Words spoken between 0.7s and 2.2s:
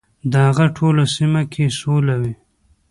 ټوله سیمه کې سوله